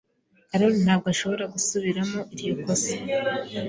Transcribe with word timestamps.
Karoli 0.49 0.77
ntabwo 0.85 1.07
ashobora 1.13 1.43
gusubiramo 1.53 2.19
iryo 2.33 2.53
kosa. 2.63 2.93